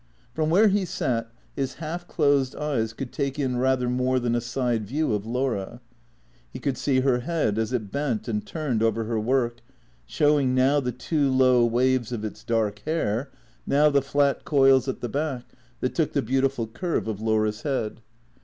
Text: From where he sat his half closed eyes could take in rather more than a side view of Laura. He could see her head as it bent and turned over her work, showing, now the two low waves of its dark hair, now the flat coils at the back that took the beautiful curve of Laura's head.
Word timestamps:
From 0.33 0.49
where 0.49 0.67
he 0.67 0.83
sat 0.83 1.31
his 1.55 1.75
half 1.75 2.07
closed 2.07 2.55
eyes 2.55 2.91
could 2.91 3.11
take 3.13 3.37
in 3.37 3.57
rather 3.57 3.87
more 3.87 4.19
than 4.19 4.33
a 4.33 4.41
side 4.41 4.83
view 4.87 5.13
of 5.13 5.27
Laura. 5.27 5.79
He 6.51 6.57
could 6.57 6.75
see 6.75 7.01
her 7.01 7.19
head 7.19 7.59
as 7.59 7.71
it 7.71 7.91
bent 7.91 8.27
and 8.27 8.43
turned 8.43 8.81
over 8.81 9.03
her 9.03 9.19
work, 9.19 9.59
showing, 10.07 10.55
now 10.55 10.79
the 10.79 10.91
two 10.91 11.29
low 11.29 11.63
waves 11.67 12.11
of 12.11 12.25
its 12.25 12.43
dark 12.43 12.79
hair, 12.79 13.29
now 13.67 13.91
the 13.91 14.01
flat 14.01 14.43
coils 14.43 14.87
at 14.87 15.01
the 15.01 15.07
back 15.07 15.49
that 15.81 15.93
took 15.93 16.13
the 16.13 16.23
beautiful 16.23 16.65
curve 16.65 17.07
of 17.07 17.21
Laura's 17.21 17.61
head. 17.61 18.01